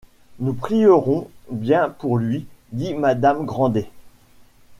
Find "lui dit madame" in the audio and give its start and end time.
2.17-3.45